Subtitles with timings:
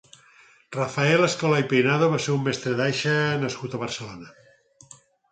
[0.75, 3.13] Rafael Escolà i Peinado va ser un mestre d'aixa
[3.43, 4.33] nascut a Barcelona.